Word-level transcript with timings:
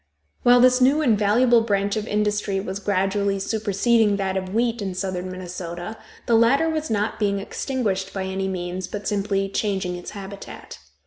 While 0.41 0.59
this 0.61 0.81
new 0.81 1.03
and 1.03 1.15
valuable 1.15 1.61
branch 1.61 1.95
of 1.95 2.07
industry 2.07 2.59
was 2.59 2.79
gradually 2.79 3.37
superseding 3.37 4.17
that 4.17 4.35
of 4.35 4.51
wheat 4.51 4.81
in 4.81 4.95
southern 4.95 5.29
Minnesota, 5.29 5.95
the 6.25 6.33
latter 6.33 6.67
was 6.67 6.89
not 6.89 7.19
being 7.19 7.37
extinguished 7.37 8.11
by 8.11 8.23
any 8.23 8.47
means, 8.47 8.87
but 8.87 9.07
simply 9.07 9.47
changing 9.47 9.95
its 9.97 10.09
habitat. 10.17 10.79